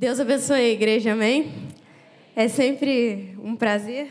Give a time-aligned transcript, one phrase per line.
[0.00, 1.52] Deus abençoe a igreja, amém?
[2.34, 4.08] É sempre um prazer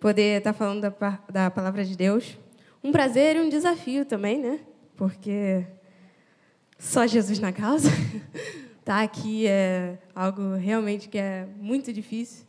[0.00, 0.92] poder estar falando
[1.30, 2.36] da, palavra de Deus.
[2.82, 4.58] Um prazer e um desafio também, né?
[4.96, 5.64] Porque
[6.76, 7.88] só Jesus na causa.
[8.84, 12.44] Tá aqui é algo realmente que é muito difícil.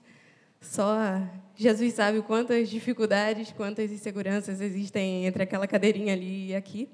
[0.59, 0.97] Só
[1.55, 6.89] Jesus sabe quantas dificuldades, quantas inseguranças existem entre aquela cadeirinha ali e aqui.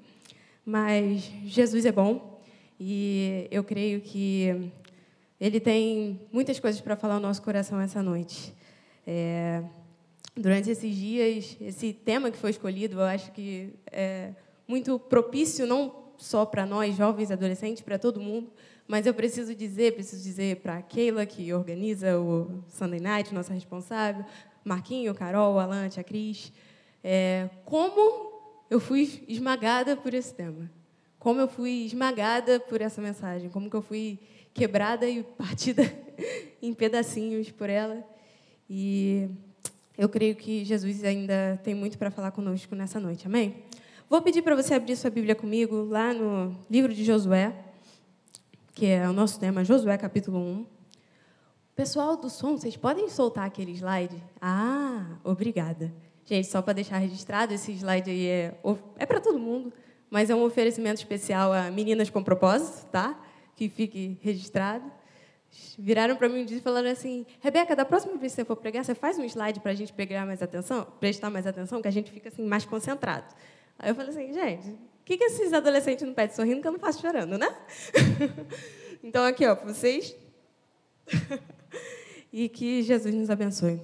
[0.62, 2.38] Mas Jesus é bom
[2.78, 4.70] e eu creio que
[5.40, 8.54] ele tem muitas coisas para falar ao nosso coração essa noite.
[9.06, 9.62] É,
[10.36, 14.32] durante esses dias, esse tema que foi escolhido, eu acho que é
[14.68, 18.52] muito propício, não só para nós, jovens, adolescentes, para todo mundo,
[18.86, 23.54] mas eu preciso dizer, preciso dizer para a Keila, que organiza o Sunday Night, nossa
[23.54, 24.24] responsável,
[24.62, 26.52] Marquinho, Carol, Alan, a Cris,
[27.02, 28.30] é, como
[28.68, 30.70] eu fui esmagada por esse tema.
[31.18, 34.18] Como eu fui esmagada por essa mensagem, como que eu fui
[34.52, 35.82] quebrada e partida
[36.60, 38.04] em pedacinhos por ela.
[38.68, 39.28] E
[39.96, 43.26] eu creio que Jesus ainda tem muito para falar conosco nessa noite.
[43.26, 43.64] Amém?
[44.08, 47.54] Vou pedir para você abrir sua Bíblia comigo lá no livro de Josué,
[48.74, 50.66] que é o nosso tema, Josué capítulo 1.
[51.76, 54.22] Pessoal do som, vocês podem soltar aquele slide?
[54.40, 55.92] Ah, obrigada.
[56.24, 58.54] Gente, só para deixar registrado, esse slide aí é,
[58.98, 59.72] é para todo mundo,
[60.10, 63.18] mas é um oferecimento especial a meninas com propósito, tá?
[63.60, 64.90] Que fique registrado,
[65.78, 68.56] viraram para mim um dia e falaram assim: Rebeca, da próxima vez que você for
[68.56, 71.88] pregar, você faz um slide para a gente pegar mais atenção, prestar mais atenção, que
[71.88, 73.26] a gente fica assim mais concentrado.
[73.78, 76.72] Aí eu falei assim, gente, o que, que esses adolescentes não pedem sorrindo que eu
[76.72, 77.54] não faço chorando, né?
[79.04, 80.16] então, aqui, ó, para vocês.
[82.32, 83.78] e que Jesus nos abençoe.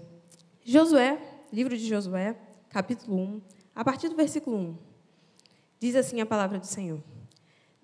[0.65, 1.19] Josué,
[1.53, 2.35] livro de Josué,
[2.71, 3.43] capítulo 1,
[3.75, 4.79] a partir do versículo 1.
[5.79, 7.03] Diz assim a palavra do Senhor.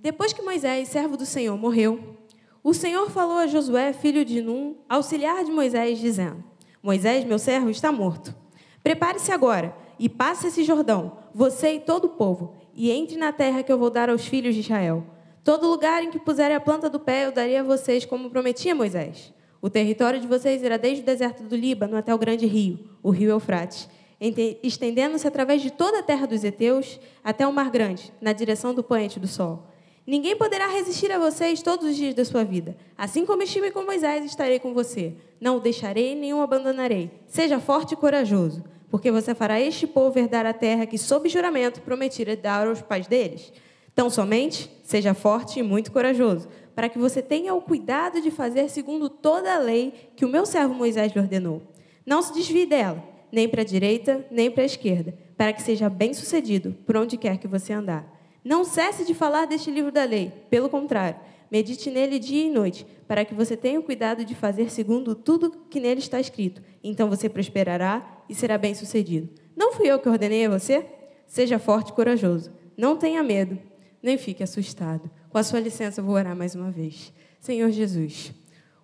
[0.03, 2.17] Depois que Moisés, servo do Senhor, morreu,
[2.64, 6.42] o Senhor falou a Josué, filho de Num, auxiliar de Moisés, dizendo:
[6.83, 8.34] Moisés, meu servo, está morto.
[8.83, 13.62] Prepare-se agora e passe esse Jordão, você e todo o povo, e entre na terra
[13.62, 15.06] que eu vou dar aos filhos de Israel.
[15.44, 18.75] Todo lugar em que puserem a planta do pé, eu darei a vocês, como prometia
[18.75, 19.32] Moisés.
[19.60, 23.10] O território de vocês irá desde o deserto do Líbano até o grande rio, o
[23.10, 23.88] rio Eufrates,
[24.65, 28.82] estendendo-se através de toda a terra dos heteus até o mar grande, na direção do
[28.82, 29.69] poente do sol.
[30.04, 32.76] Ninguém poderá resistir a vocês todos os dias da sua vida.
[32.98, 35.14] Assim como estive com Moisés, estarei com você.
[35.40, 37.10] Não o deixarei nem o abandonarei.
[37.28, 41.80] Seja forte e corajoso, porque você fará este povo herdar a terra que, sob juramento,
[41.82, 43.52] prometira dar aos pais deles.
[43.94, 48.69] Tão somente, seja forte e muito corajoso, para que você tenha o cuidado de fazer
[48.70, 51.62] segundo toda a lei que o meu servo Moisés lhe ordenou.
[52.04, 55.88] Não se desvie dela, nem para a direita, nem para a esquerda, para que seja
[55.88, 58.12] bem-sucedido por onde quer que você andar.
[58.44, 61.19] Não cesse de falar deste livro da lei, pelo contrário,
[61.50, 65.50] medite nele dia e noite, para que você tenha o cuidado de fazer segundo tudo
[65.70, 66.62] que nele está escrito.
[66.82, 69.28] Então você prosperará e será bem-sucedido.
[69.54, 70.84] Não fui eu que ordenei a você?
[71.26, 72.52] Seja forte e corajoso.
[72.76, 73.58] Não tenha medo,
[74.02, 75.10] nem fique assustado.
[75.31, 77.12] Com a sua licença, eu vou orar mais uma vez.
[77.38, 78.32] Senhor Jesus,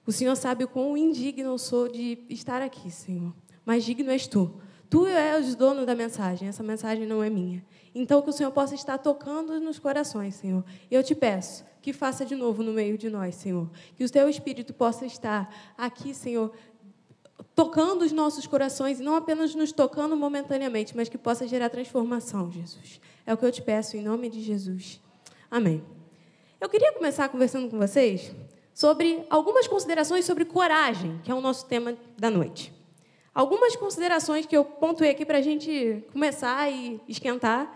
[0.07, 3.35] o Senhor sabe o quão indigno eu sou de estar aqui, Senhor.
[3.65, 4.51] Mas digno és tu.
[4.91, 7.65] Tu és dono da mensagem, essa mensagem não é minha.
[7.95, 10.65] Então, que o Senhor possa estar tocando nos corações, Senhor.
[10.91, 13.69] E eu te peço que faça de novo no meio de nós, Senhor.
[13.97, 16.53] Que o teu Espírito possa estar aqui, Senhor,
[17.55, 22.51] tocando os nossos corações, e não apenas nos tocando momentaneamente, mas que possa gerar transformação,
[22.51, 23.01] Jesus.
[23.27, 25.01] É o que eu te peço em nome de Jesus.
[25.51, 25.83] Amém.
[26.61, 28.35] Eu queria começar conversando com vocês
[28.73, 32.78] sobre algumas considerações sobre coragem, que é o nosso tema da noite.
[33.39, 37.73] Algumas considerações que eu pontuei aqui para a gente começar e esquentar.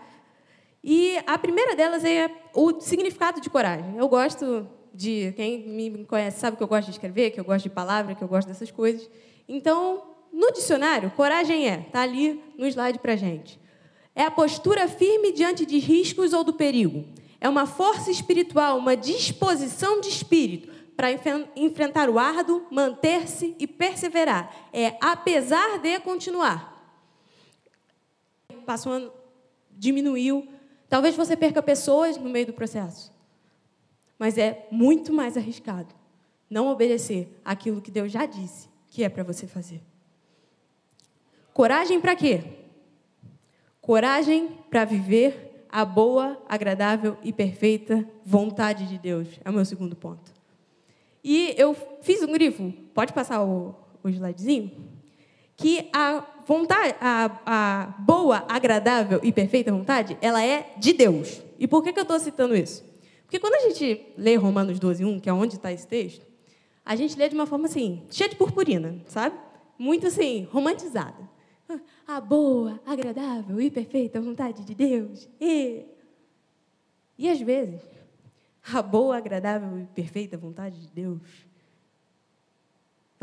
[0.83, 3.95] E a primeira delas é o significado de coragem.
[3.95, 5.31] Eu gosto de.
[5.37, 8.21] Quem me conhece sabe que eu gosto de escrever, que eu gosto de palavra, que
[8.21, 9.09] eu gosto dessas coisas.
[9.47, 10.03] Então,
[10.33, 13.57] no dicionário, coragem é, está ali no slide para a gente.
[14.13, 17.05] É a postura firme diante de riscos ou do perigo.
[17.39, 21.11] É uma força espiritual, uma disposição de espírito para
[21.55, 24.69] enfrentar o árduo, manter-se e perseverar.
[24.71, 26.71] É apesar de continuar.
[28.65, 29.11] Passou um ano,
[29.71, 30.47] diminuiu.
[30.87, 33.11] Talvez você perca pessoas no meio do processo.
[34.17, 35.93] Mas é muito mais arriscado
[36.53, 39.81] não obedecer aquilo que Deus já disse que é para você fazer.
[41.51, 42.43] Coragem para quê?
[43.81, 49.27] Coragem para viver a boa, agradável e perfeita vontade de Deus.
[49.43, 50.32] É o meu segundo ponto.
[51.23, 53.73] E eu fiz um grifo, pode passar o,
[54.03, 54.71] o slidezinho?
[55.55, 61.41] Que a vontade, a, a boa, agradável e perfeita vontade, ela é de Deus.
[61.57, 62.83] E por que, que eu estou citando isso?
[63.23, 66.25] Porque quando a gente lê Romanos 12, 1, que é onde está esse texto,
[66.85, 69.35] a gente lê de uma forma assim, cheia de purpurina, sabe?
[69.77, 71.31] Muito assim, romantizada.
[72.05, 75.29] A boa, agradável e perfeita vontade de Deus.
[75.39, 75.85] E,
[77.17, 77.81] e às vezes,
[78.71, 81.21] a boa, agradável e perfeita vontade de Deus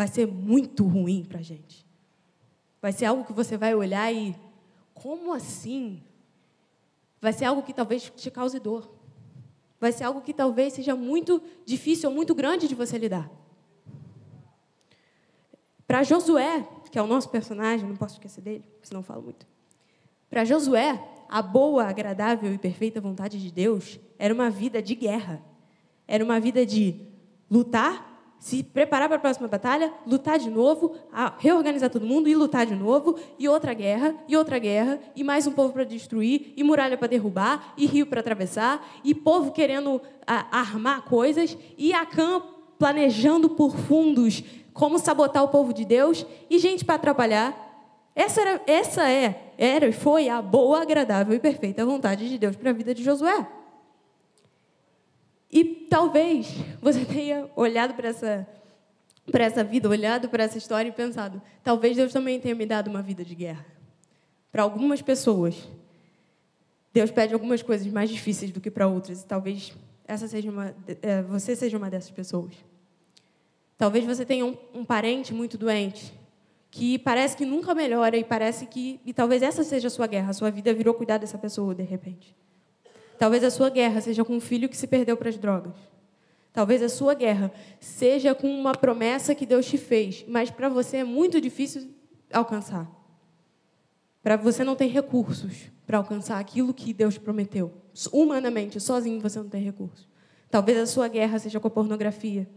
[0.00, 1.87] vai ser muito ruim para a gente.
[2.81, 4.34] Vai ser algo que você vai olhar e,
[4.94, 6.02] como assim?
[7.20, 8.90] Vai ser algo que talvez te cause dor.
[9.78, 13.31] Vai ser algo que talvez seja muito difícil ou muito grande de você lidar.
[15.87, 19.46] Para Josué, que é o nosso personagem, não posso esquecer dele, senão falo muito.
[20.31, 25.43] Para Josué, a boa, agradável e perfeita vontade de Deus era uma vida de guerra.
[26.06, 26.94] Era uma vida de
[27.50, 30.94] lutar, se preparar para a próxima batalha, lutar de novo,
[31.38, 35.49] reorganizar todo mundo e lutar de novo, e outra guerra, e outra guerra, e mais
[35.49, 40.00] um povo para destruir, e muralha para derrubar, e rio para atravessar, e povo querendo
[40.26, 42.41] armar coisas, e Acã
[42.79, 47.67] planejando por fundos como sabotar o povo de Deus e gente para atrapalhar.
[48.15, 52.57] Essa, era, essa é, era e foi a boa, agradável e perfeita vontade de Deus
[52.57, 53.47] para a vida de Josué.
[55.53, 56.49] E talvez
[56.81, 58.49] você tenha olhado para essa,
[59.31, 62.89] para essa vida, olhado para essa história e pensado: talvez Deus também tenha me dado
[62.89, 63.67] uma vida de guerra.
[64.51, 65.69] Para algumas pessoas,
[66.91, 69.75] Deus pede algumas coisas mais difíceis do que para outras, e talvez
[70.09, 72.55] essa seja uma, é, você seja uma dessas pessoas.
[73.77, 76.19] Talvez você tenha um, um parente muito doente,
[76.70, 80.31] que parece que nunca melhora e parece que e talvez essa seja a sua guerra,
[80.31, 82.34] a sua vida virou cuidar dessa pessoa de repente.
[83.19, 85.75] Talvez a sua guerra seja com um filho que se perdeu para as drogas.
[86.52, 90.99] Talvez a sua guerra seja com uma promessa que Deus te fez, mas para você
[90.99, 91.90] é muito difícil
[92.32, 92.90] alcançar.
[94.23, 97.73] Para você não tem recursos para alcançar aquilo que Deus prometeu.
[98.12, 100.08] Humanamente, sozinho você não tem recursos.
[100.50, 102.49] Talvez a sua guerra seja com a pornografia.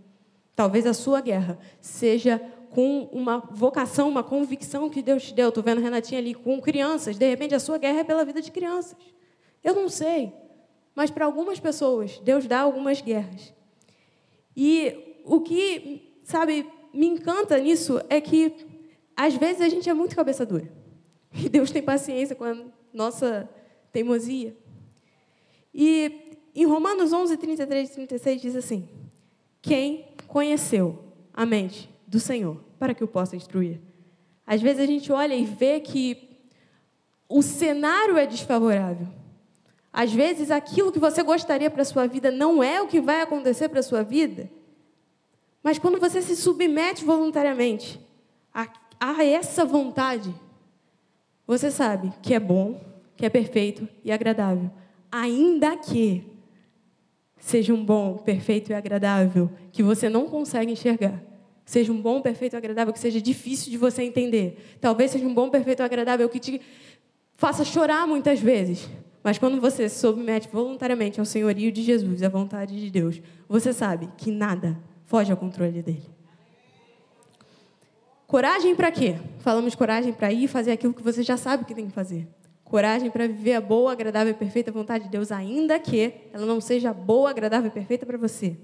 [0.55, 2.41] Talvez a sua guerra seja
[2.73, 5.49] com uma vocação, uma convicção que Deus te deu.
[5.49, 7.17] Estou vendo Renatinha ali com crianças.
[7.17, 8.97] De repente, a sua guerra é pela vida de crianças.
[9.63, 10.33] Eu não sei.
[10.95, 13.53] Mas para algumas pessoas, Deus dá algumas guerras.
[14.55, 18.53] E o que, sabe, me encanta nisso é que,
[19.15, 20.71] às vezes, a gente é muito cabeça dura.
[21.35, 22.55] E Deus tem paciência com a
[22.91, 23.49] nossa
[23.91, 24.55] teimosia.
[25.73, 28.87] E em Romanos 11, 33 e 36 diz assim:
[29.61, 31.03] Quem conheceu
[31.33, 33.81] a mente do Senhor para que o possa instruir.
[34.45, 36.29] Às vezes a gente olha e vê que
[37.27, 39.07] o cenário é desfavorável.
[39.91, 43.21] Às vezes aquilo que você gostaria para a sua vida não é o que vai
[43.21, 44.49] acontecer para a sua vida.
[45.63, 47.99] Mas quando você se submete voluntariamente
[48.53, 48.67] a,
[48.99, 50.33] a essa vontade,
[51.47, 52.79] você sabe que é bom,
[53.17, 54.69] que é perfeito e agradável.
[55.11, 56.31] Ainda que
[57.37, 61.32] seja um bom, perfeito e agradável que você não consegue enxergar.
[61.65, 64.77] Seja um bom, perfeito agradável que seja difícil de você entender.
[64.81, 66.61] Talvez seja um bom, perfeito agradável que te
[67.35, 68.89] faça chorar muitas vezes.
[69.23, 73.71] Mas quando você se submete voluntariamente ao senhorio de Jesus, à vontade de Deus, você
[73.71, 76.03] sabe que nada foge ao controle dele.
[78.27, 79.15] Coragem para quê?
[79.39, 82.27] Falamos coragem para ir fazer aquilo que você já sabe que tem que fazer.
[82.63, 86.59] Coragem para viver a boa, agradável e perfeita vontade de Deus, ainda que ela não
[86.59, 88.57] seja boa, agradável e perfeita para você.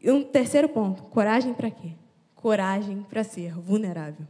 [0.00, 1.92] E um terceiro ponto: coragem para quê?
[2.34, 4.26] Coragem para ser vulnerável.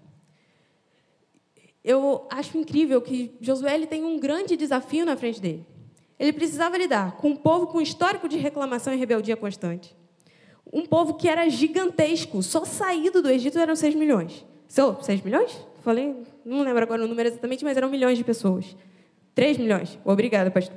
[1.85, 5.65] Eu acho incrível que Josué ele tem um grande desafio na frente dele.
[6.19, 9.95] Ele precisava lidar com um povo com histórico de reclamação e rebeldia constante.
[10.73, 14.45] Um povo que era gigantesco, só saído do Egito eram 6 milhões.
[14.69, 15.65] 6 milhões?
[15.83, 18.77] Falei, não lembro agora o número exatamente, mas eram milhões de pessoas.
[19.35, 19.97] 3 milhões.
[20.05, 20.77] Obrigada, pastor.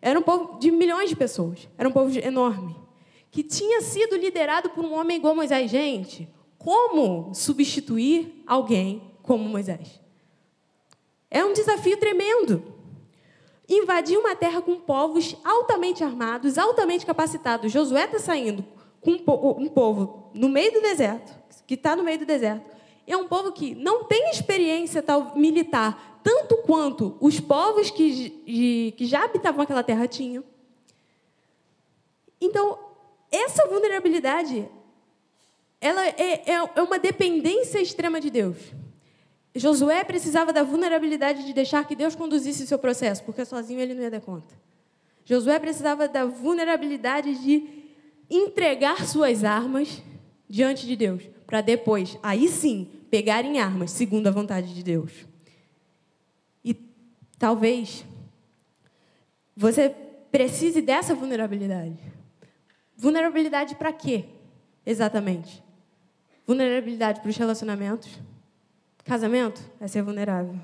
[0.00, 1.68] Era um povo de milhões de pessoas.
[1.76, 2.76] Era um povo enorme.
[3.34, 5.68] Que tinha sido liderado por um homem igual Moisés.
[5.68, 10.00] Gente, como substituir alguém como Moisés?
[11.28, 12.62] É um desafio tremendo.
[13.68, 17.72] Invadir uma terra com povos altamente armados, altamente capacitados.
[17.72, 18.64] Josué está saindo
[19.00, 21.34] com um povo no meio do deserto,
[21.66, 22.64] que está no meio do deserto,
[23.04, 29.06] é um povo que não tem experiência tal, militar, tanto quanto os povos que, que
[29.06, 30.44] já habitavam aquela terra tinham.
[32.40, 32.93] Então,
[33.34, 34.68] essa vulnerabilidade
[35.80, 38.56] ela é, é, é uma dependência extrema de Deus.
[39.54, 43.94] Josué precisava da vulnerabilidade de deixar que Deus conduzisse o seu processo, porque sozinho ele
[43.94, 44.48] não ia dar conta.
[45.24, 47.68] Josué precisava da vulnerabilidade de
[48.30, 50.02] entregar suas armas
[50.48, 55.12] diante de Deus para depois, aí sim, pegarem armas, segundo a vontade de Deus.
[56.64, 56.74] E
[57.38, 58.04] talvez
[59.56, 59.94] você
[60.32, 61.98] precise dessa vulnerabilidade.
[62.96, 64.24] Vulnerabilidade para quê?
[64.86, 65.62] exatamente?
[66.46, 68.10] Vulnerabilidade para os relacionamentos.
[69.04, 70.58] Casamento é ser vulnerável.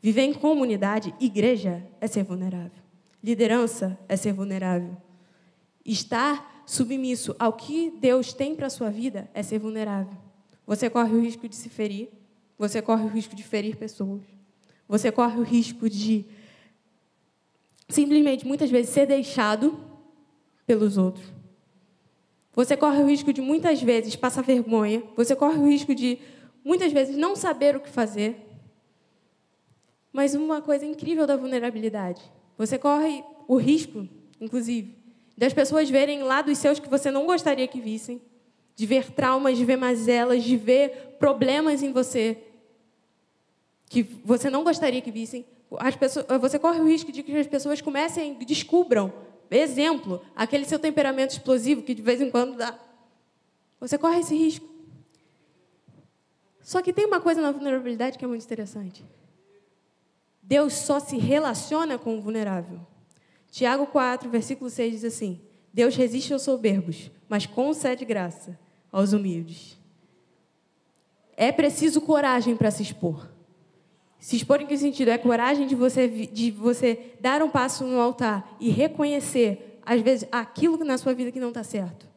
[0.00, 2.82] Viver em comunidade, igreja, é ser vulnerável.
[3.22, 4.96] Liderança é ser vulnerável.
[5.84, 10.16] Estar submisso ao que Deus tem para a sua vida é ser vulnerável.
[10.66, 12.08] Você corre o risco de se ferir,
[12.58, 14.22] você corre o risco de ferir pessoas,
[14.88, 16.24] você corre o risco de
[17.88, 19.78] simplesmente, muitas vezes, ser deixado
[20.66, 21.35] pelos outros.
[22.56, 26.18] Você corre o risco de, muitas vezes, passar vergonha, você corre o risco de,
[26.64, 28.34] muitas vezes, não saber o que fazer.
[30.10, 32.22] Mas uma coisa incrível da vulnerabilidade,
[32.56, 34.08] você corre o risco,
[34.40, 34.96] inclusive,
[35.36, 38.22] das pessoas verem lados seus que você não gostaria que vissem,
[38.74, 42.38] de ver traumas, de ver mazelas, de ver problemas em você
[43.88, 45.44] que você não gostaria que vissem.
[45.78, 49.12] As pessoas, você corre o risco de que as pessoas comecem, descubram,
[49.50, 52.78] exemplo, aquele seu temperamento explosivo que de vez em quando dá.
[53.80, 54.68] Você corre esse risco.
[56.60, 59.04] Só que tem uma coisa na vulnerabilidade que é muito interessante.
[60.42, 62.80] Deus só se relaciona com o vulnerável.
[63.50, 65.40] Tiago 4, versículo 6 diz assim:
[65.72, 68.58] Deus resiste aos soberbos, mas concede graça
[68.90, 69.78] aos humildes.
[71.36, 73.28] É preciso coragem para se expor.
[74.26, 75.12] Se expor em que sentido?
[75.12, 80.28] É coragem de você, de você dar um passo no altar e reconhecer, às vezes,
[80.32, 82.08] aquilo na sua vida que não está certo.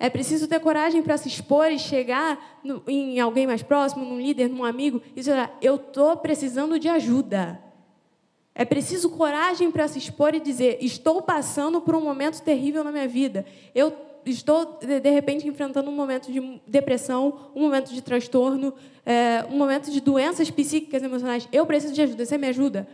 [0.00, 4.20] É preciso ter coragem para se expor e chegar no, em alguém mais próximo, num
[4.20, 7.62] líder, num amigo, e dizer: Eu estou precisando de ajuda.
[8.52, 12.90] É preciso coragem para se expor e dizer: Estou passando por um momento terrível na
[12.90, 13.46] minha vida.
[13.72, 13.92] Eu
[14.30, 19.90] estou, de repente, enfrentando um momento de depressão, um momento de transtorno, é, um momento
[19.90, 21.48] de doenças psíquicas emocionais.
[21.52, 22.24] Eu preciso de ajuda.
[22.24, 22.88] Você me ajuda?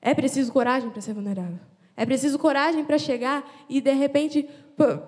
[0.00, 1.58] É preciso coragem para ser vulnerável.
[1.96, 4.48] É preciso coragem para chegar e, de repente,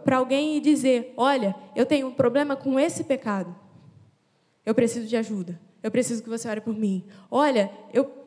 [0.04, 3.54] para alguém e dizer: Olha, eu tenho um problema com esse pecado.
[4.64, 5.60] Eu preciso de ajuda.
[5.82, 7.04] Eu preciso que você ore por mim.
[7.30, 8.18] Olha, eu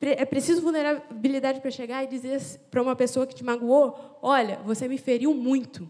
[0.00, 4.86] é preciso vulnerabilidade para chegar e dizer para uma pessoa que te magoou: Olha, você
[4.86, 5.88] me feriu muito.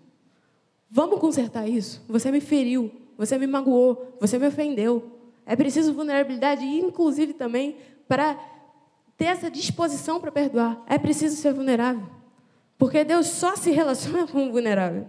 [0.91, 2.03] Vamos consertar isso?
[2.09, 5.19] Você me feriu, você me magoou, você me ofendeu.
[5.45, 7.77] É preciso vulnerabilidade, inclusive também
[8.07, 8.39] para
[9.17, 10.83] ter essa disposição para perdoar.
[10.87, 12.07] É preciso ser vulnerável.
[12.79, 15.09] Porque Deus só se relaciona com o vulnerável.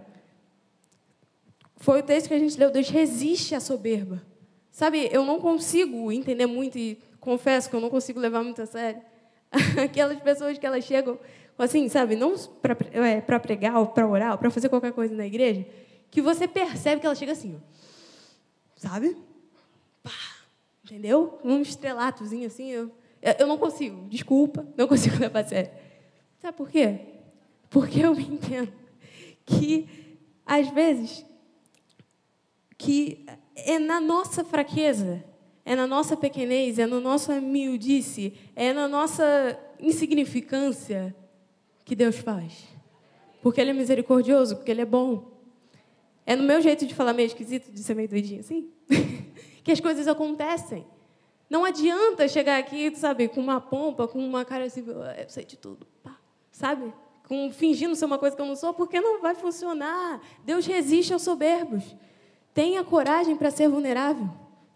[1.76, 2.70] Foi o texto que a gente leu.
[2.70, 4.22] Deus resiste à soberba.
[4.72, 8.66] Sabe, eu não consigo entender muito e confesso que eu não consigo levar muito a
[8.66, 9.00] sério
[9.82, 11.18] aquelas pessoas que elas chegam
[11.62, 15.26] assim, sabe, não para é, pregar ou para orar ou para fazer qualquer coisa na
[15.26, 15.66] igreja,
[16.10, 17.60] que você percebe que ela chega assim, ó,
[18.76, 19.16] sabe?
[20.02, 20.10] Pá,
[20.84, 21.38] entendeu?
[21.44, 22.90] Um estrelatozinho assim, eu,
[23.38, 25.70] eu não consigo, desculpa, não consigo levar a sério.
[26.40, 27.00] Sabe por quê?
[27.68, 28.72] Porque eu entendo
[29.44, 29.88] que,
[30.46, 31.24] às vezes,
[32.78, 33.24] que
[33.54, 35.22] é na nossa fraqueza,
[35.64, 39.24] é na nossa pequenez, é na nossa humildice, é na nossa
[39.78, 41.14] insignificância
[41.90, 42.68] que Deus faz.
[43.42, 45.32] Porque Ele é misericordioso, porque Ele é bom.
[46.24, 48.70] É no meu jeito de falar meio esquisito, de ser meio doidinho assim,
[49.64, 50.86] que as coisas acontecem.
[51.48, 55.56] Não adianta chegar aqui, sabe, com uma pompa, com uma cara assim, eu sei de
[55.56, 56.16] tudo, pá,
[56.52, 56.92] sabe?
[57.26, 60.20] com, fingindo ser uma coisa que eu não sou, porque não vai funcionar.
[60.44, 61.96] Deus resiste aos soberbos.
[62.54, 64.28] Tenha coragem para ser vulnerável.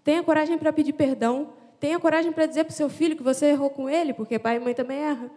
[0.03, 1.53] Tenha coragem para pedir perdão.
[1.79, 4.57] Tenha coragem para dizer para o seu filho que você errou com ele, porque pai
[4.57, 5.31] e mãe também erram.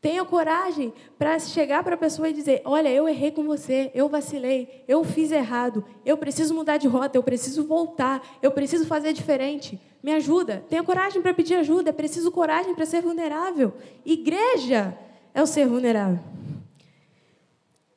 [0.00, 4.08] Tenha coragem para chegar para a pessoa e dizer: Olha, eu errei com você, eu
[4.08, 9.12] vacilei, eu fiz errado, eu preciso mudar de rota, eu preciso voltar, eu preciso fazer
[9.12, 9.78] diferente.
[10.02, 10.64] Me ajuda.
[10.70, 13.74] Tenha coragem para pedir ajuda, é preciso coragem para ser vulnerável.
[14.02, 14.96] Igreja,
[15.34, 16.20] é o ser vulnerável.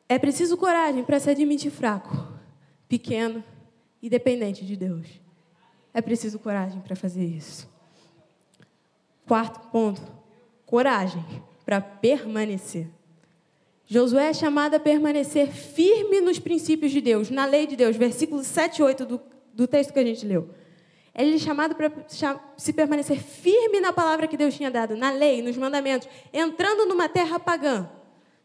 [0.10, 2.28] É preciso coragem para se admitir fraco,
[2.90, 3.42] pequeno
[4.02, 5.08] e dependente de Deus.
[5.94, 7.72] É preciso coragem para fazer isso.
[9.26, 10.02] Quarto ponto:
[10.66, 11.24] coragem
[11.66, 12.88] para permanecer.
[13.86, 18.48] Josué é chamado a permanecer firme nos princípios de Deus, na lei de Deus, versículos
[18.48, 19.22] 7 e 8 do,
[19.54, 20.50] do texto que a gente leu.
[21.16, 21.92] Ele é chamado para
[22.58, 27.08] se permanecer firme na palavra que Deus tinha dado, na lei, nos mandamentos, entrando numa
[27.08, 27.88] terra pagã,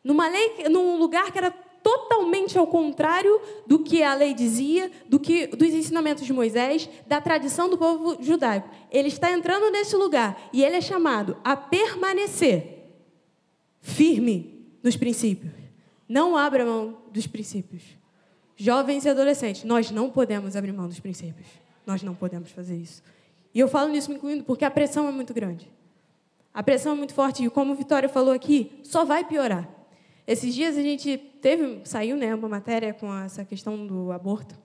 [0.04, 1.50] numa lei, num lugar que era
[1.82, 7.20] totalmente ao contrário do que a lei dizia, do que dos ensinamentos de Moisés, da
[7.20, 8.68] tradição do povo judaico.
[8.90, 12.77] Ele está entrando nesse lugar e ele é chamado a permanecer
[13.80, 15.52] firme nos princípios.
[16.08, 17.82] Não abra mão dos princípios.
[18.56, 21.46] Jovens e adolescentes, nós não podemos abrir mão dos princípios.
[21.86, 23.02] Nós não podemos fazer isso.
[23.54, 25.70] E eu falo nisso me incluindo porque a pressão é muito grande.
[26.52, 29.68] A pressão é muito forte e, como Vitória falou aqui, só vai piorar.
[30.26, 34.58] Esses dias a gente teve, saiu né, uma matéria com essa questão do aborto.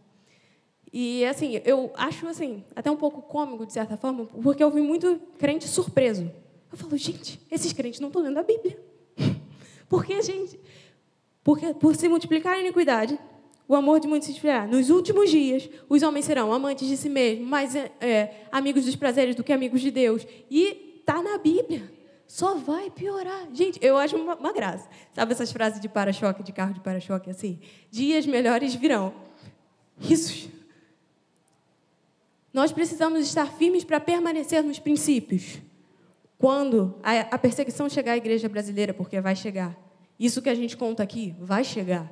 [0.92, 4.82] E assim, eu acho assim, até um pouco cômico de certa forma, porque eu vi
[4.82, 6.32] muito crente surpreso.
[6.72, 8.78] Eu falo, gente, esses crentes não estão lendo a Bíblia.
[9.94, 10.60] Porque, gente,
[11.44, 13.20] porque por se multiplicar a iniquidade,
[13.68, 14.66] o amor de muitos se esfriará.
[14.66, 19.36] Nos últimos dias, os homens serão amantes de si mesmos, mais é, amigos dos prazeres
[19.36, 20.26] do que amigos de Deus.
[20.50, 21.94] E está na Bíblia.
[22.26, 23.48] Só vai piorar.
[23.54, 24.90] Gente, eu acho uma, uma graça.
[25.14, 27.60] Sabe essas frases de para-choque, de carro de para-choque, assim?
[27.92, 29.14] Dias melhores virão.
[30.10, 30.50] Isso.
[32.52, 35.60] Nós precisamos estar firmes para permanecer nos princípios.
[36.40, 39.83] Quando a, a perseguição chegar à igreja brasileira, porque vai chegar.
[40.24, 42.10] Isso que a gente conta aqui vai chegar.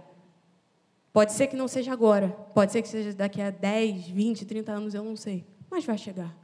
[1.13, 4.69] Pode ser que não seja agora, pode ser que seja daqui a 10, 20, 30
[4.69, 6.37] anos, eu não sei, mas vai chegar.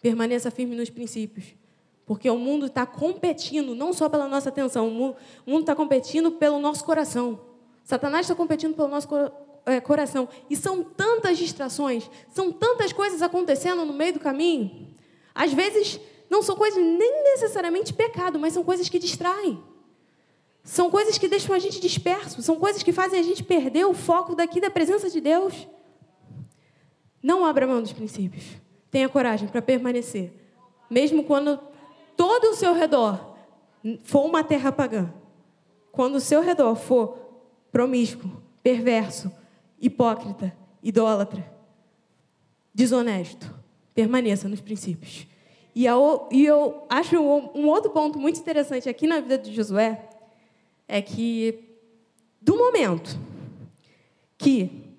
[0.00, 1.46] Permaneça firme nos princípios.
[2.06, 6.60] Porque o mundo está competindo, não só pela nossa atenção, o mundo está competindo pelo
[6.60, 7.40] nosso coração.
[7.82, 9.08] Satanás está competindo pelo nosso
[9.66, 10.28] é, coração.
[10.48, 14.94] E são tantas distrações, são tantas coisas acontecendo no meio do caminho.
[15.34, 15.98] Às vezes,
[16.30, 19.60] não são coisas nem necessariamente pecado, mas são coisas que distraem.
[20.62, 23.94] São coisas que deixam a gente disperso, são coisas que fazem a gente perder o
[23.94, 25.66] foco daqui da presença de Deus.
[27.22, 28.44] Não abra mão dos princípios.
[28.90, 30.32] Tenha coragem para permanecer.
[30.88, 31.58] Mesmo quando
[32.16, 33.36] todo o seu redor
[34.04, 35.12] for uma terra pagã,
[35.92, 37.18] quando o seu redor for
[37.72, 38.30] promíscuo,
[38.62, 39.32] perverso,
[39.80, 41.50] hipócrita, idólatra,
[42.74, 43.54] desonesto,
[43.94, 45.26] permaneça nos princípios.
[45.74, 50.09] E eu, acho um outro ponto muito interessante aqui na vida de Josué
[50.90, 51.78] é que,
[52.42, 53.16] do momento
[54.36, 54.92] que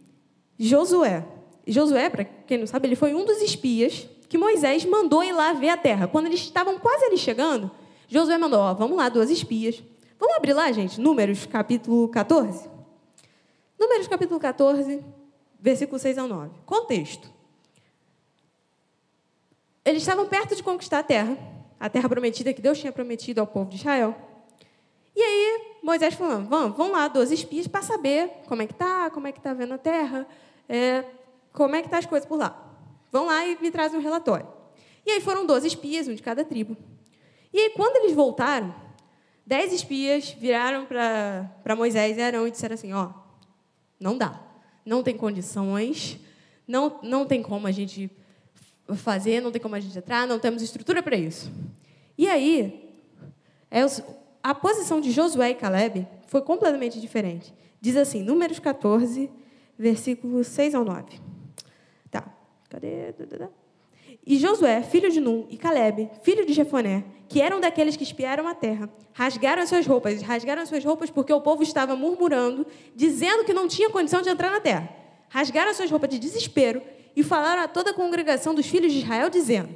[0.58, 1.26] Josué,
[1.68, 5.52] Josué, para quem não sabe, ele foi um dos espias que Moisés mandou ir lá
[5.52, 6.08] ver a terra.
[6.08, 7.70] Quando eles estavam quase ali chegando,
[8.08, 9.84] Josué mandou: ó, vamos lá, duas espias.
[10.18, 12.70] Vamos abrir lá, gente, Números capítulo 14.
[13.78, 15.04] Números capítulo 14,
[15.60, 16.52] versículo 6 ao 9.
[16.66, 17.30] Contexto.
[19.84, 21.38] Eles estavam perto de conquistar a terra,
[21.80, 24.16] a terra prometida que Deus tinha prometido ao povo de Israel.
[25.16, 29.10] E aí, Moisés falou: vamos, vamos lá, 12 espias, para saber como é que está,
[29.10, 30.28] como é que está vendo a terra,
[30.70, 31.04] é,
[31.52, 32.56] como é que tá as coisas por lá.
[33.12, 34.48] Vão lá e me trazem um relatório.
[35.06, 36.78] E aí foram 12 espias, um de cada tribo.
[37.52, 38.74] E aí, quando eles voltaram,
[39.46, 43.10] dez espias viraram para Moisés e Arão e disseram assim: Ó,
[44.00, 44.40] não dá,
[44.86, 46.20] não tem condições,
[46.68, 48.10] não, não tem como a gente
[48.96, 51.52] fazer, não tem como a gente entrar, não temos estrutura para isso.
[52.18, 52.96] E aí,
[53.70, 53.82] é,
[54.44, 57.54] a posição de Josué e Caleb foi completamente diferente.
[57.80, 59.30] Diz assim, Números 14,
[59.78, 61.32] versículos 6 ao 9.
[62.72, 63.14] Cadê?
[64.26, 68.48] E Josué, filho de Num, e Caleb, filho de Jefoné, que eram daqueles que espiaram
[68.48, 72.66] a terra, rasgaram as suas roupas, rasgaram as suas roupas porque o povo estava murmurando,
[72.96, 74.90] dizendo que não tinha condição de entrar na terra.
[75.28, 76.82] Rasgaram as suas roupas de desespero
[77.14, 79.76] e falaram a toda a congregação dos filhos de Israel, dizendo: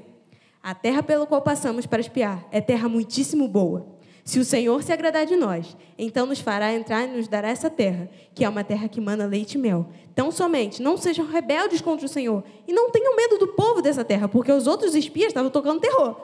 [0.63, 3.94] A terra pela qual passamos para espiar é terra muitíssimo boa.
[4.25, 7.69] Se o Senhor se agradar de nós, então nos fará entrar e nos dará essa
[7.69, 9.85] terra, que é uma terra que manda leite e mel.
[10.15, 14.03] Tão somente não sejam rebeldes contra o Senhor e não tenham medo do povo dessa
[14.03, 16.15] terra, porque os outros espias estavam tocando terror.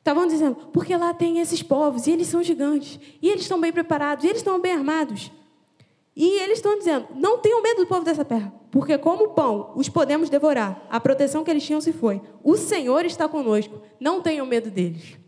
[0.00, 3.72] Estavam dizendo, porque lá tem esses povos, e eles são gigantes, e eles estão bem
[3.72, 5.30] preparados, e eles estão bem armados.
[6.16, 9.88] E eles estão dizendo, não tenham medo do povo dessa terra, porque como pão os
[9.88, 12.20] podemos devorar, a proteção que eles tinham se foi.
[12.42, 15.21] O Senhor está conosco, não tenham medo deles.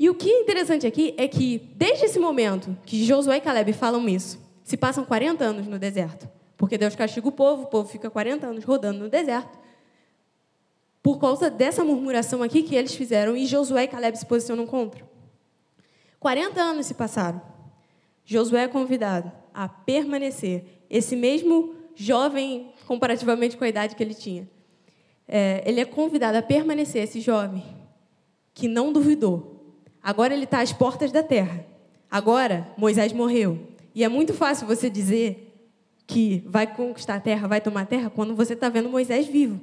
[0.00, 3.74] E o que é interessante aqui é que, desde esse momento que Josué e Caleb
[3.74, 6.26] falam isso, se passam 40 anos no deserto.
[6.56, 9.58] Porque Deus castiga o povo, o povo fica 40 anos rodando no deserto.
[11.02, 15.06] Por causa dessa murmuração aqui que eles fizeram e Josué e Caleb se posicionam contra.
[16.18, 17.42] 40 anos se passaram.
[18.24, 20.64] Josué é convidado a permanecer.
[20.88, 24.48] Esse mesmo jovem, comparativamente com a idade que ele tinha,
[25.28, 27.62] é, ele é convidado a permanecer, esse jovem
[28.54, 29.49] que não duvidou,
[30.02, 31.64] Agora ele está às portas da terra.
[32.10, 33.68] Agora Moisés morreu.
[33.94, 35.46] E é muito fácil você dizer
[36.06, 39.60] que vai conquistar a terra, vai tomar a terra, quando você está vendo Moisés vivo.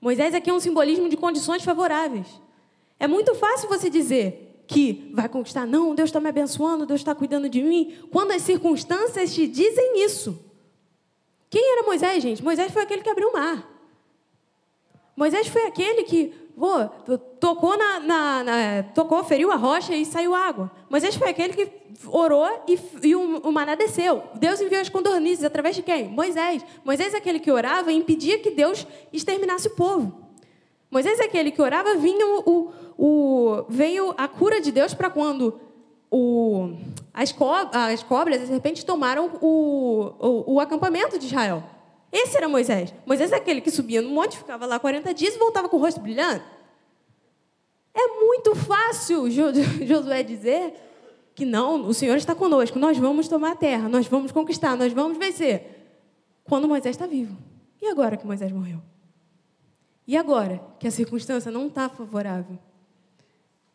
[0.00, 2.26] Moisés aqui é um simbolismo de condições favoráveis.
[3.00, 7.14] É muito fácil você dizer que vai conquistar, não, Deus está me abençoando, Deus está
[7.14, 10.38] cuidando de mim, quando as circunstâncias te dizem isso.
[11.48, 12.44] Quem era Moisés, gente?
[12.44, 13.66] Moisés foi aquele que abriu o mar.
[15.16, 16.86] Moisés foi aquele que Vô,
[17.38, 20.68] tocou, na, na, na, tocou, feriu a rocha e saiu água.
[20.90, 21.70] Moisés foi aquele que
[22.08, 24.24] orou e, e o, o, maná desceu.
[24.34, 26.08] Deus enviou as condornizes através de quem?
[26.08, 26.64] Moisés.
[26.84, 30.12] Moisés é aquele que orava e impedia que Deus exterminasse o povo.
[30.90, 35.60] Moisés é aquele que orava, vinha o, o, veio a cura de Deus para quando
[36.10, 36.72] o,
[37.14, 41.62] as, co as cobras, de repente, tomaram o acampamento de Israel.
[42.10, 42.94] Esse era Moisés.
[43.04, 45.80] Moisés é aquele que subia no monte, ficava lá 40 dias e voltava com o
[45.80, 46.42] rosto brilhando.
[47.94, 49.30] É muito fácil
[49.86, 50.74] Josué dizer
[51.34, 54.92] que não, o Senhor está conosco, nós vamos tomar a terra, nós vamos conquistar, nós
[54.92, 55.94] vamos vencer.
[56.44, 57.36] Quando Moisés está vivo.
[57.80, 58.80] E agora que Moisés morreu?
[60.06, 62.58] E agora que a circunstância não está favorável?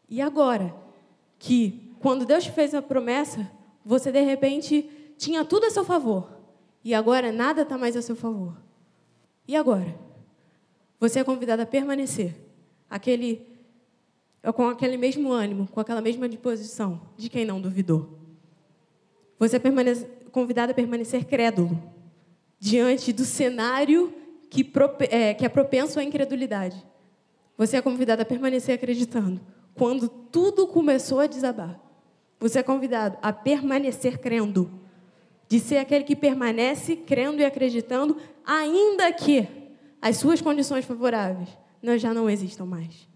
[0.09, 0.75] E agora
[1.37, 3.49] que, quando Deus te fez uma promessa,
[3.85, 6.32] você de repente tinha tudo a seu favor
[6.83, 8.57] e agora nada está mais a seu favor?
[9.47, 9.95] E agora?
[10.99, 12.33] Você é convidado a permanecer
[12.89, 13.45] aquele,
[14.55, 18.17] com aquele mesmo ânimo, com aquela mesma disposição de quem não duvidou.
[19.39, 21.81] Você é convidado a permanecer crédulo
[22.59, 24.13] diante do cenário
[24.49, 24.71] que,
[25.09, 26.81] é, que é propenso à incredulidade.
[27.57, 29.41] Você é convidado a permanecer acreditando.
[29.73, 31.79] Quando tudo começou a desabar,
[32.39, 34.71] você é convidado a permanecer crendo.
[35.53, 39.47] De ser aquele que permanece crendo e acreditando, ainda que
[40.01, 41.47] as suas condições favoráveis
[41.79, 43.07] não, já não existam mais.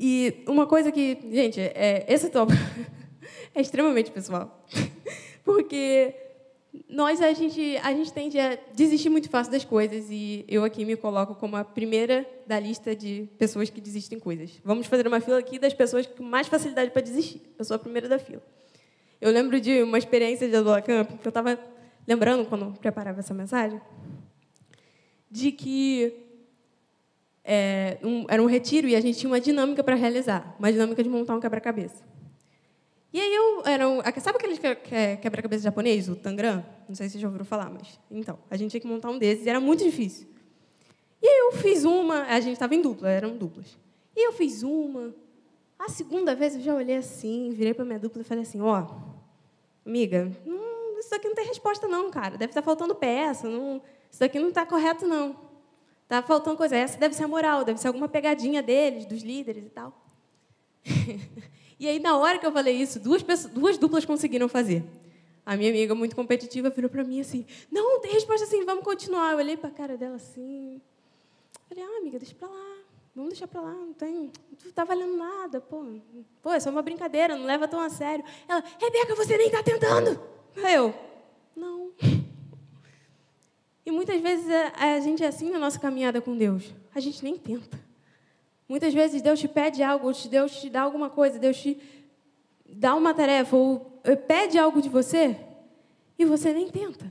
[0.00, 2.58] E uma coisa que, gente, é, esse tópico
[3.54, 4.64] é extremamente pessoal.
[5.44, 6.14] Porque
[6.88, 10.86] nós a gente a gente tende a desistir muito fácil das coisas e eu aqui
[10.86, 14.58] me coloco como a primeira da lista de pessoas que desistem coisas.
[14.64, 17.42] Vamos fazer uma fila aqui das pessoas com mais facilidade para desistir.
[17.58, 18.42] Eu sou a primeira da fila.
[19.20, 21.58] Eu lembro de uma experiência de Adula Camp que eu estava
[22.06, 23.80] lembrando quando preparava essa mensagem,
[25.30, 26.14] de que
[27.44, 31.02] é, um, era um retiro e a gente tinha uma dinâmica para realizar, uma dinâmica
[31.02, 32.04] de montar um quebra-cabeça.
[33.12, 34.58] E aí eu era um, sabe aquele
[35.16, 36.64] quebra-cabeça japonês, o Tangram?
[36.86, 39.18] Não sei se vocês já ouviram falar, mas então a gente tinha que montar um
[39.18, 40.26] desses e era muito difícil.
[41.22, 43.78] E aí eu fiz uma, a gente estava em dupla, eram duplas.
[44.14, 45.14] E eu fiz uma.
[45.78, 48.82] A segunda vez eu já olhei assim, virei para minha dupla e falei assim, ó,
[48.82, 52.38] oh, amiga, hum, isso aqui não tem resposta não, cara.
[52.38, 55.36] Deve estar faltando peça, não, isso aqui não está correto não.
[56.02, 56.76] Está faltando coisa.
[56.76, 59.92] Essa deve ser a moral, deve ser alguma pegadinha deles, dos líderes e tal.
[61.78, 64.82] E aí, na hora que eu falei isso, duas, pessoas, duas duplas conseguiram fazer.
[65.44, 69.32] A minha amiga, muito competitiva, virou para mim assim: Não, tem resposta assim, vamos continuar.
[69.32, 70.80] Eu olhei para a cara dela assim.
[71.68, 72.76] Falei: Ah, amiga, deixa para lá.
[73.16, 74.30] Vamos deixar para lá, não tem.
[74.62, 75.82] Não está valendo nada, pô.
[76.42, 78.22] Pô, é só uma brincadeira, não leva tão a sério.
[78.46, 80.20] Ela: Rebeca, você nem está tentando.
[80.54, 80.94] Eu:
[81.56, 81.92] Não.
[83.86, 86.74] E muitas vezes a, a gente é assim na nossa caminhada com Deus.
[86.94, 87.80] A gente nem tenta.
[88.68, 91.80] Muitas vezes Deus te pede algo, Deus te dá alguma coisa, Deus te
[92.68, 95.40] dá uma tarefa ou eh, pede algo de você
[96.18, 97.10] e você nem tenta.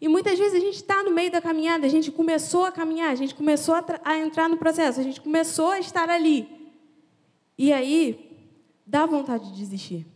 [0.00, 3.10] E muitas vezes a gente está no meio da caminhada, a gente começou a caminhar,
[3.10, 6.48] a gente começou a, a entrar no processo, a gente começou a estar ali.
[7.56, 8.50] E aí,
[8.86, 10.06] dá vontade de desistir.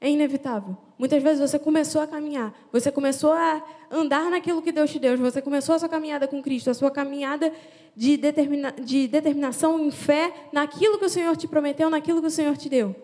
[0.00, 0.76] É inevitável.
[0.98, 5.16] Muitas vezes você começou a caminhar, você começou a andar naquilo que Deus te deu,
[5.16, 7.52] você começou a sua caminhada com Cristo, a sua caminhada
[7.96, 12.30] de, determina, de determinação em fé naquilo que o Senhor te prometeu, naquilo que o
[12.30, 12.94] Senhor te deu.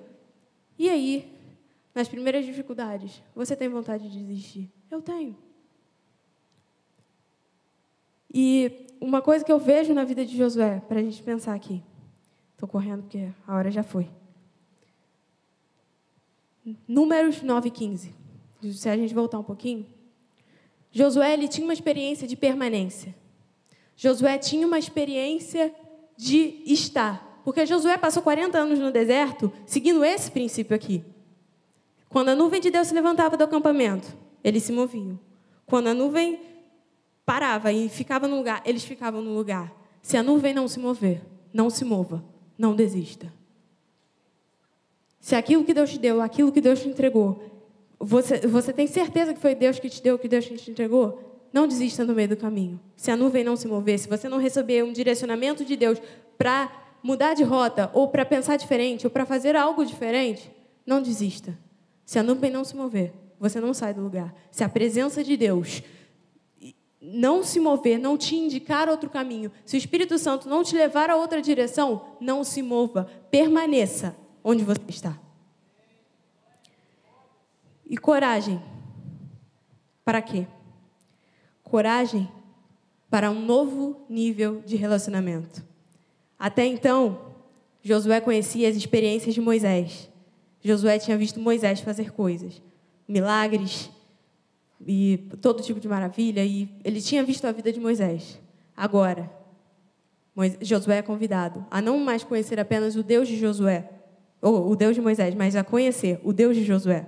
[0.79, 1.36] E aí,
[1.97, 4.71] nas primeiras dificuldades, você tem vontade de desistir?
[4.91, 5.35] Eu tenho.
[8.33, 11.83] E uma coisa que eu vejo na vida de Josué, para a gente pensar aqui.
[12.53, 14.11] Estou correndo porque a hora já foi.
[16.87, 18.15] Números 9 e 15.
[18.75, 19.87] Se a gente voltar um pouquinho.
[20.91, 23.15] Josué ele tinha uma experiência de permanência.
[23.97, 25.75] Josué tinha uma experiência
[26.15, 27.41] de estar.
[27.43, 31.03] Porque Josué passou 40 anos no deserto seguindo esse princípio aqui.
[32.17, 34.09] Quando a nuvem de Deus se levantava do acampamento,
[34.43, 35.21] eles se moviam.
[35.67, 36.41] Quando a nuvem
[37.27, 39.71] parava e ficava no lugar, eles ficavam no lugar.
[40.01, 41.21] Se a nuvem não se mover,
[41.53, 42.25] não se mova,
[42.57, 43.31] não desista.
[45.21, 47.39] Se aquilo que Deus te deu, aquilo que Deus te entregou,
[48.01, 51.47] você, você tem certeza que foi Deus que te deu, que Deus te entregou?
[51.53, 52.81] Não desista no meio do caminho.
[52.97, 56.01] Se a nuvem não se mover, se você não receber um direcionamento de Deus
[56.39, 60.51] para mudar de rota, ou para pensar diferente, ou para fazer algo diferente,
[60.87, 61.66] não desista.
[62.07, 64.35] Se a nuvem não se mover, você não sai do lugar.
[64.51, 65.83] Se a presença de Deus
[66.99, 71.11] não se mover, não te indicar outro caminho, se o Espírito Santo não te levar
[71.11, 75.19] a outra direção, não se mova, permaneça onde você está.
[77.85, 78.63] E coragem.
[80.03, 80.47] Para quê?
[81.67, 82.29] coragem
[83.11, 85.65] para um novo nível de relacionamento.
[86.39, 87.35] Até então,
[87.83, 90.09] Josué conhecia as experiências de Moisés.
[90.63, 92.61] Josué tinha visto Moisés fazer coisas,
[93.07, 93.91] milagres
[94.87, 98.41] e todo tipo de maravilha, e ele tinha visto a vida de Moisés.
[98.77, 99.31] Agora,
[100.61, 103.89] Josué é convidado a não mais conhecer apenas o Deus de Josué,
[104.43, 107.07] ou o Deus de Moisés, mas a conhecer o Deus de Josué.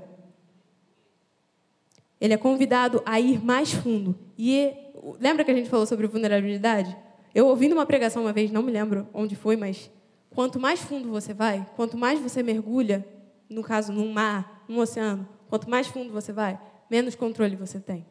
[2.20, 4.18] Ele é convidado a ir mais fundo.
[4.36, 4.72] E
[5.20, 6.96] lembra que a gente falou sobre vulnerabilidade?
[7.34, 9.90] Eu ouvindo uma pregação uma vez, não me lembro onde foi, mas
[10.30, 13.06] quanto mais fundo você vai, quanto mais você mergulha,
[13.48, 18.06] no caso, num mar, num oceano, quanto mais fundo você vai, menos controle você tem.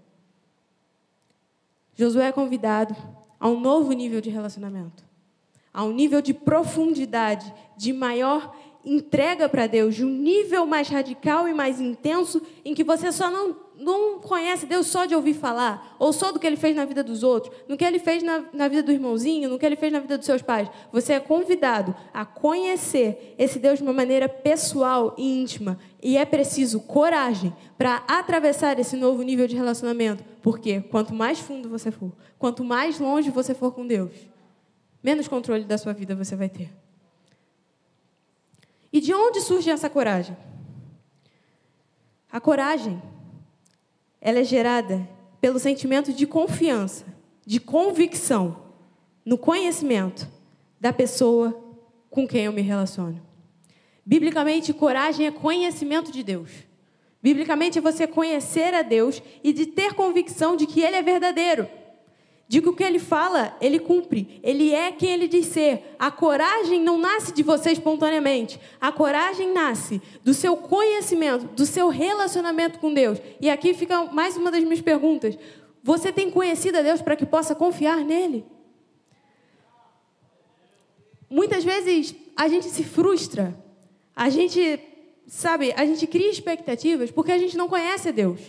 [1.95, 2.95] Josué é convidado
[3.39, 5.03] a um novo nível de relacionamento,
[5.73, 11.47] a um nível de profundidade, de maior entrega para Deus, de um nível mais radical
[11.47, 15.95] e mais intenso, em que você só não, não conhece Deus só de ouvir falar,
[15.99, 18.43] ou só do que ele fez na vida dos outros, no que ele fez na,
[18.51, 20.69] na vida do irmãozinho, no que ele fez na vida dos seus pais.
[20.91, 25.77] Você é convidado a conhecer esse Deus de uma maneira pessoal e íntima.
[26.01, 30.23] E é preciso coragem para atravessar esse novo nível de relacionamento.
[30.41, 34.11] Porque quanto mais fundo você for, quanto mais longe você for com Deus,
[35.03, 36.71] menos controle da sua vida você vai ter.
[38.91, 40.35] E de onde surge essa coragem?
[42.31, 43.01] A coragem,
[44.21, 45.07] ela é gerada
[45.39, 47.05] pelo sentimento de confiança,
[47.45, 48.63] de convicção
[49.25, 50.27] no conhecimento
[50.79, 51.57] da pessoa
[52.09, 53.21] com quem eu me relaciono.
[54.05, 56.49] Biblicamente, coragem é conhecimento de Deus.
[57.21, 61.67] Biblicamente, é você conhecer a Deus e de ter convicção de que Ele é verdadeiro.
[62.47, 64.39] De que o que ele fala, ele cumpre.
[64.41, 65.95] Ele é quem ele diz ser.
[65.99, 68.57] A coragem não nasce de você espontaneamente.
[68.79, 73.19] A coragem nasce do seu conhecimento, do seu relacionamento com Deus.
[73.41, 75.37] E aqui fica mais uma das minhas perguntas.
[75.83, 78.45] Você tem conhecido a Deus para que possa confiar nele?
[81.29, 83.57] Muitas vezes a gente se frustra.
[84.15, 84.79] A gente,
[85.27, 88.39] sabe, a gente cria expectativas porque a gente não conhece a Deus.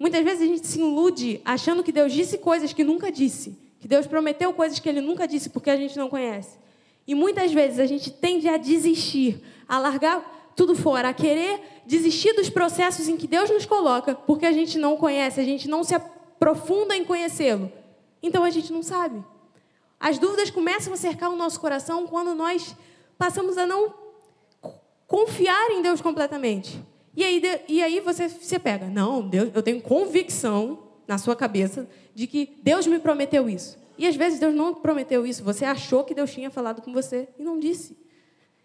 [0.00, 3.86] Muitas vezes a gente se ilude achando que Deus disse coisas que nunca disse, que
[3.86, 6.58] Deus prometeu coisas que ele nunca disse porque a gente não conhece.
[7.06, 12.32] E muitas vezes a gente tende a desistir, a largar tudo fora, a querer desistir
[12.32, 15.84] dos processos em que Deus nos coloca porque a gente não conhece, a gente não
[15.84, 17.70] se aprofunda em conhecê-lo.
[18.22, 19.22] Então a gente não sabe.
[19.98, 22.74] As dúvidas começam a cercar o nosso coração quando nós
[23.18, 23.92] passamos a não
[25.06, 26.82] confiar em Deus completamente.
[27.16, 31.88] E aí, e aí você se pega, não, Deus, eu tenho convicção na sua cabeça
[32.14, 33.78] de que Deus me prometeu isso.
[33.98, 37.28] E às vezes Deus não prometeu isso, você achou que Deus tinha falado com você
[37.38, 37.96] e não disse.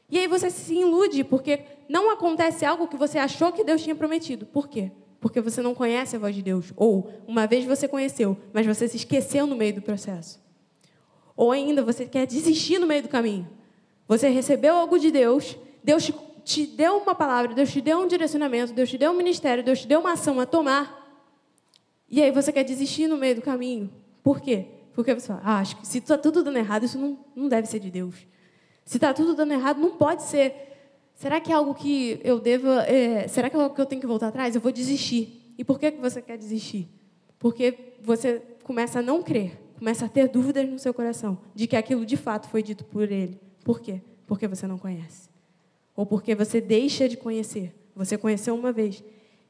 [0.10, 3.96] E aí você se ilude, porque não acontece algo que você achou que Deus tinha
[3.96, 4.46] prometido.
[4.46, 4.92] Por quê?
[5.20, 6.72] Porque você não conhece a voz de Deus.
[6.76, 10.40] Ou, uma vez você conheceu, mas você se esqueceu no meio do processo.
[11.36, 13.50] Ou ainda, você quer desistir no meio do caminho.
[14.08, 16.14] Você recebeu algo de Deus, Deus te
[16.46, 19.82] te deu uma palavra, Deus te deu um direcionamento, Deus te deu um ministério, Deus
[19.82, 21.04] te deu uma ação a tomar,
[22.08, 23.92] e aí você quer desistir no meio do caminho.
[24.24, 24.68] Por quê?
[24.94, 27.68] Porque você fala, ah, acho que se está tudo dando errado, isso não, não deve
[27.68, 28.16] ser de Deus.
[28.86, 30.54] Se está tudo dando errado, não pode ser.
[31.16, 32.84] Será que é algo que eu deva.
[32.84, 34.54] É, será que é algo que eu tenho que voltar atrás?
[34.54, 35.54] Eu vou desistir.
[35.58, 36.88] E por que você quer desistir?
[37.40, 41.76] Porque você começa a não crer, começa a ter dúvidas no seu coração de que
[41.76, 43.40] aquilo de fato foi dito por ele.
[43.64, 44.02] Por quê?
[44.28, 45.35] Porque você não conhece
[45.96, 47.74] ou porque você deixa de conhecer.
[47.96, 49.04] Você conheceu uma vez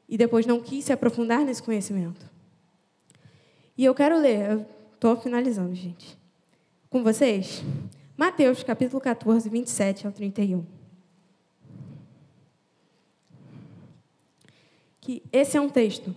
[0.07, 2.29] e depois não quis se aprofundar nesse conhecimento.
[3.77, 6.17] E eu quero ler, estou finalizando, gente,
[6.89, 7.63] com vocês,
[8.15, 10.65] Mateus capítulo 14, 27 ao 31.
[15.01, 16.15] Que esse é um texto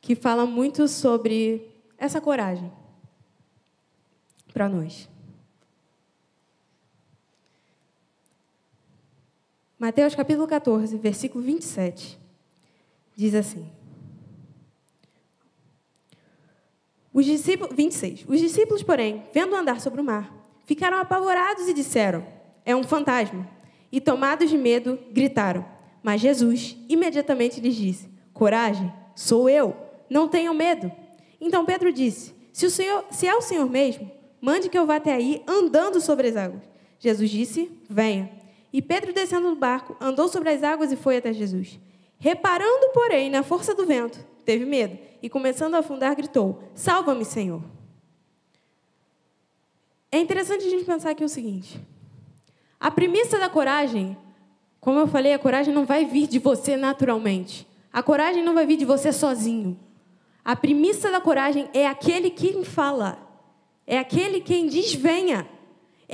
[0.00, 2.70] que fala muito sobre essa coragem
[4.52, 5.08] para nós.
[9.84, 12.18] Mateus capítulo 14, versículo 27,
[13.14, 13.70] diz assim.
[17.12, 18.24] Os discípulos, 26.
[18.26, 22.26] Os discípulos, porém, vendo andar sobre o mar, ficaram apavorados e disseram:
[22.64, 23.46] É um fantasma.
[23.92, 25.66] E tomados de medo, gritaram.
[26.02, 29.76] Mas Jesus imediatamente lhes disse: Coragem, sou eu,
[30.08, 30.90] não tenham medo.
[31.38, 34.96] Então Pedro disse: Se, o senhor, se é o Senhor mesmo, mande que eu vá
[34.96, 36.62] até aí andando sobre as águas.
[36.98, 38.43] Jesus disse: Venha.
[38.74, 41.78] E Pedro, descendo do barco, andou sobre as águas e foi até Jesus.
[42.18, 47.62] Reparando, porém, na força do vento, teve medo e, começando a afundar, gritou: Salva-me, Senhor.
[50.10, 51.80] É interessante a gente pensar aqui o seguinte:
[52.80, 54.18] a premissa da coragem,
[54.80, 57.68] como eu falei, a coragem não vai vir de você naturalmente.
[57.92, 59.78] A coragem não vai vir de você sozinho.
[60.44, 63.18] A premissa da coragem é aquele quem fala,
[63.86, 65.53] é aquele quem diz venha.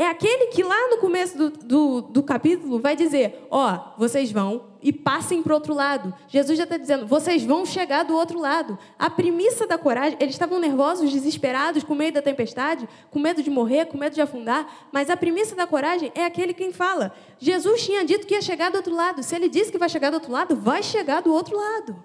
[0.01, 4.33] É aquele que lá no começo do, do, do capítulo vai dizer: Ó, oh, vocês
[4.33, 6.15] vão e passem para o outro lado.
[6.27, 8.79] Jesus já está dizendo: vocês vão chegar do outro lado.
[8.99, 13.51] A premissa da coragem, eles estavam nervosos, desesperados, com medo da tempestade, com medo de
[13.51, 17.13] morrer, com medo de afundar, mas a premissa da coragem é aquele quem fala.
[17.39, 19.23] Jesus tinha dito que ia chegar do outro lado.
[19.23, 22.03] Se ele disse que vai chegar do outro lado, vai chegar do outro lado.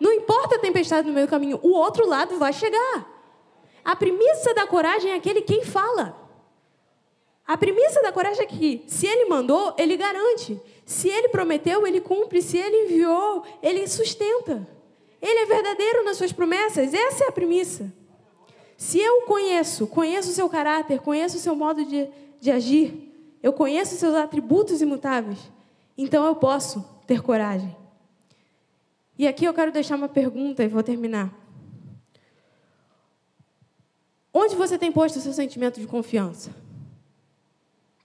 [0.00, 3.06] Não importa a tempestade no meio do caminho, o outro lado vai chegar.
[3.84, 6.27] A premissa da coragem é aquele quem fala.
[7.48, 10.60] A premissa da coragem é que, se ele mandou, ele garante.
[10.84, 12.42] Se ele prometeu, ele cumpre.
[12.42, 14.68] Se ele enviou, ele sustenta.
[15.20, 16.92] Ele é verdadeiro nas suas promessas.
[16.92, 17.90] Essa é a premissa.
[18.76, 22.06] Se eu conheço, conheço o seu caráter, conheço o seu modo de,
[22.38, 25.38] de agir, eu conheço os seus atributos imutáveis,
[25.96, 27.74] então eu posso ter coragem.
[29.18, 31.34] E aqui eu quero deixar uma pergunta e vou terminar.
[34.32, 36.67] Onde você tem posto o seu sentimento de confiança?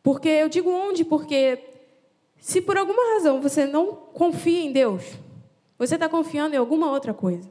[0.04, 1.58] Porque eu digo onde, porque
[2.38, 5.02] se por alguma razão você não confia em Deus,
[5.80, 7.50] você está confiando em alguma outra coisa.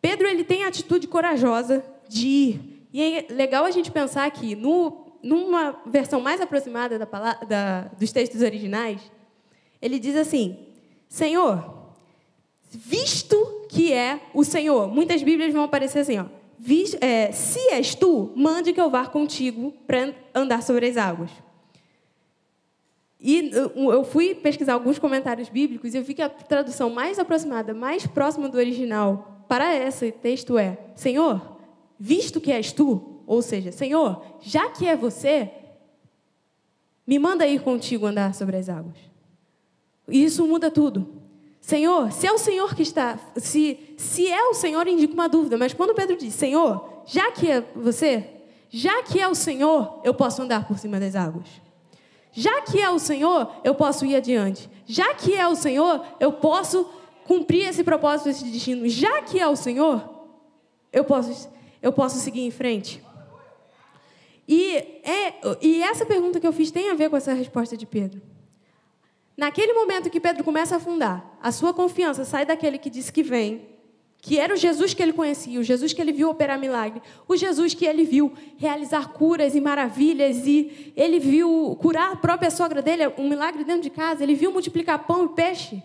[0.00, 2.88] Pedro ele tem a atitude corajosa de ir.
[2.92, 7.06] E é legal a gente pensar que, no, numa versão mais aproximada da,
[7.44, 9.00] da, dos textos originais,
[9.80, 10.66] ele diz assim:
[11.08, 11.92] Senhor,
[12.70, 14.86] visto que é o Senhor.
[14.86, 16.35] Muitas Bíblias vão aparecer assim, ó
[17.00, 21.30] é, se és tu, mande que eu vá contigo para andar sobre as águas.
[23.20, 27.72] E eu fui pesquisar alguns comentários bíblicos e eu vi que a tradução mais aproximada,
[27.72, 31.56] mais próxima do original para esse texto é: Senhor,
[31.98, 35.50] visto que és tu, ou seja, Senhor, já que é você,
[37.06, 38.96] me manda ir contigo andar sobre as águas.
[40.08, 41.15] E isso muda tudo.
[41.66, 45.58] Senhor, se é o Senhor que está, se, se é o Senhor, indica uma dúvida,
[45.58, 48.24] mas quando Pedro diz, Senhor, já que é você,
[48.70, 51.48] já que é o Senhor, eu posso andar por cima das águas.
[52.30, 54.70] Já que é o Senhor, eu posso ir adiante.
[54.86, 56.88] Já que é o Senhor, eu posso
[57.24, 58.88] cumprir esse propósito, esse destino.
[58.88, 60.08] Já que é o Senhor,
[60.92, 61.48] eu posso,
[61.82, 63.02] eu posso seguir em frente.
[64.46, 67.86] E, é, e essa pergunta que eu fiz tem a ver com essa resposta de
[67.86, 68.22] Pedro.
[69.36, 73.22] Naquele momento que Pedro começa a afundar, a sua confiança sai daquele que disse que
[73.22, 73.68] vem,
[74.18, 77.36] que era o Jesus que ele conhecia, o Jesus que ele viu operar milagre, o
[77.36, 82.80] Jesus que ele viu realizar curas e maravilhas, e ele viu curar a própria sogra
[82.80, 85.82] dele, um milagre dentro de casa, ele viu multiplicar pão e peixe.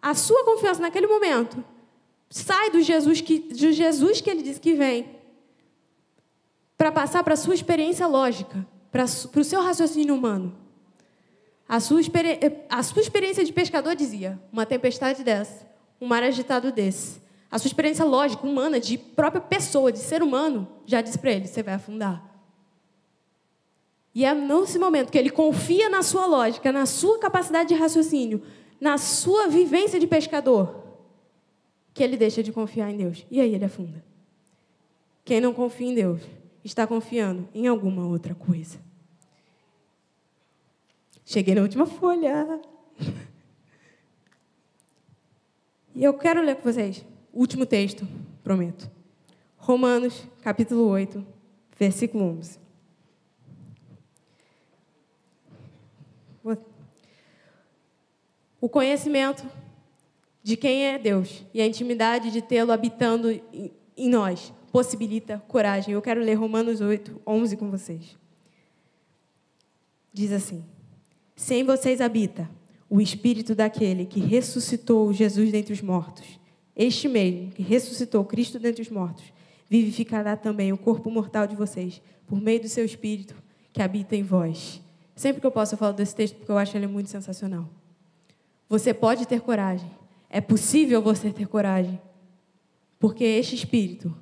[0.00, 1.62] A sua confiança naquele momento
[2.30, 5.06] sai do Jesus que, do Jesus que ele disse que vem,
[6.78, 10.56] para passar para a sua experiência lógica, para, para o seu raciocínio humano.
[11.70, 12.00] A sua,
[12.68, 15.64] a sua experiência de pescador dizia: uma tempestade dessa,
[16.00, 17.20] um mar agitado desse.
[17.48, 21.46] A sua experiência lógica, humana, de própria pessoa, de ser humano, já disse para ele:
[21.46, 22.28] você vai afundar.
[24.12, 28.42] E é nesse momento que ele confia na sua lógica, na sua capacidade de raciocínio,
[28.80, 30.82] na sua vivência de pescador,
[31.94, 33.24] que ele deixa de confiar em Deus.
[33.30, 34.04] E aí ele afunda.
[35.24, 36.20] Quem não confia em Deus
[36.64, 38.89] está confiando em alguma outra coisa.
[41.30, 42.60] Cheguei na última folha.
[45.94, 48.04] E eu quero ler com vocês o último texto,
[48.42, 48.90] prometo.
[49.56, 51.24] Romanos, capítulo 8,
[51.78, 52.58] versículo 11.
[58.60, 59.48] O conhecimento
[60.42, 65.94] de quem é Deus e a intimidade de tê-lo habitando em nós possibilita coragem.
[65.94, 68.18] Eu quero ler Romanos 8, 11 com vocês.
[70.12, 70.64] Diz assim:
[71.40, 72.50] se em vocês habita
[72.86, 76.38] o espírito daquele que ressuscitou Jesus dentre os mortos,
[76.76, 79.24] este mesmo que ressuscitou Cristo dentre os mortos,
[79.66, 83.34] vivificará também o corpo mortal de vocês, por meio do seu espírito
[83.72, 84.82] que habita em vós.
[85.16, 87.66] Sempre que eu posso, eu falo desse texto porque eu acho ele muito sensacional.
[88.68, 89.90] Você pode ter coragem.
[90.28, 91.98] É possível você ter coragem.
[92.98, 94.14] Porque este espírito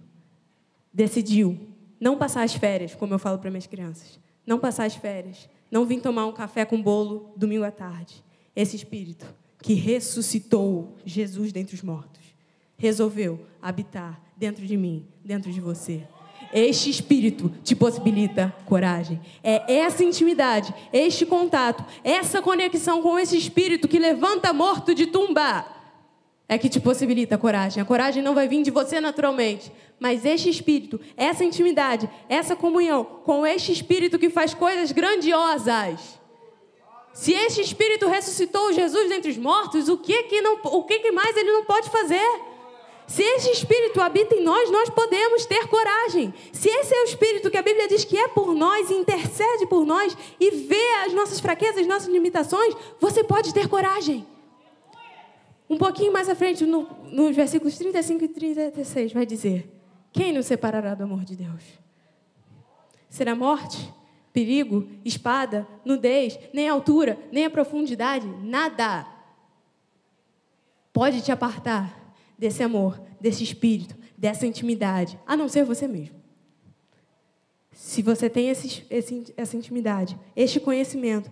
[0.94, 1.58] decidiu
[2.00, 4.20] não passar as férias, como eu falo para minhas crianças.
[4.46, 8.24] Não passar as férias não vim tomar um café com bolo domingo à tarde.
[8.54, 9.26] Esse Espírito
[9.62, 12.18] que ressuscitou Jesus dentre os mortos
[12.76, 16.04] resolveu habitar dentro de mim, dentro de você.
[16.52, 19.20] Este espírito te possibilita coragem.
[19.42, 25.66] É essa intimidade, este contato, essa conexão com esse espírito que levanta morto de tumba
[26.48, 27.82] é que te possibilita coragem.
[27.82, 29.70] A coragem não vai vir de você naturalmente,
[30.00, 36.18] mas este espírito, essa intimidade, essa comunhão com este espírito que faz coisas grandiosas.
[37.12, 41.10] Se este espírito ressuscitou Jesus dentre os mortos, o que que não, o que que
[41.10, 42.48] mais ele não pode fazer?
[43.06, 46.32] Se esse espírito habita em nós, nós podemos ter coragem.
[46.52, 49.84] Se esse é o espírito que a Bíblia diz que é por nós, intercede por
[49.84, 54.26] nós e vê as nossas fraquezas, as nossas limitações, você pode ter coragem.
[55.68, 59.70] Um pouquinho mais à frente, no, nos versículos 35 e 36, vai dizer:
[60.12, 61.62] Quem nos separará do amor de Deus?
[63.08, 63.92] Será morte,
[64.32, 69.06] perigo, espada, nudez, nem a altura, nem a profundidade, nada
[70.92, 76.16] pode te apartar desse amor, desse espírito, dessa intimidade, a não ser você mesmo.
[77.72, 81.30] Se você tem esse, esse, essa intimidade, este conhecimento,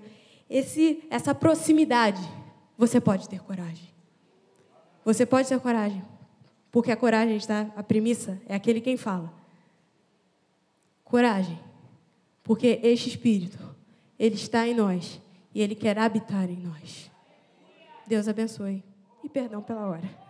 [0.48, 2.22] esse, essa proximidade,
[2.78, 3.95] você pode ter coragem.
[5.06, 6.02] Você pode ter coragem,
[6.68, 9.32] porque a coragem está, a premissa é aquele quem fala.
[11.04, 11.60] Coragem,
[12.42, 13.56] porque este Espírito,
[14.18, 15.20] ele está em nós
[15.54, 17.08] e ele quer habitar em nós.
[18.04, 18.82] Deus abençoe
[19.22, 20.25] e perdão pela hora.